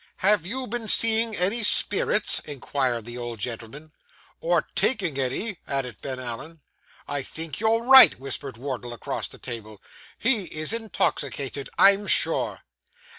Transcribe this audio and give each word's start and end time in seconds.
'Have 0.17 0.47
you 0.47 0.65
been 0.65 0.87
seeing 0.87 1.35
any 1.35 1.61
spirits?' 1.61 2.39
inquired 2.45 3.05
the 3.05 3.19
old 3.19 3.37
gentleman. 3.37 3.91
'Or 4.39 4.67
taking 4.73 5.19
any?' 5.19 5.59
added 5.67 5.97
Ben 6.01 6.19
Allen. 6.19 6.61
'I 7.07 7.21
think 7.21 7.59
you're 7.59 7.83
right,' 7.83 8.19
whispered 8.19 8.57
Wardle 8.57 8.93
across 8.93 9.27
the 9.27 9.37
table. 9.37 9.79
'He 10.17 10.45
is 10.45 10.73
intoxicated, 10.73 11.69
I'm 11.77 12.07
sure. 12.07 12.61